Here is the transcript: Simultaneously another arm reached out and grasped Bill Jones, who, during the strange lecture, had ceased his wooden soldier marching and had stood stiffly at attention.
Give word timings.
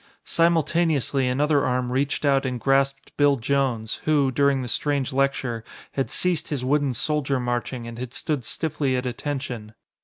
Simultaneously 0.25 1.27
another 1.27 1.63
arm 1.63 1.91
reached 1.91 2.25
out 2.25 2.43
and 2.43 2.59
grasped 2.59 3.15
Bill 3.17 3.35
Jones, 3.37 3.99
who, 4.05 4.31
during 4.31 4.63
the 4.63 4.67
strange 4.67 5.13
lecture, 5.13 5.63
had 5.91 6.09
ceased 6.09 6.49
his 6.49 6.65
wooden 6.65 6.95
soldier 6.95 7.39
marching 7.39 7.85
and 7.85 7.99
had 7.99 8.11
stood 8.15 8.43
stiffly 8.43 8.95
at 8.95 9.05
attention. 9.05 9.75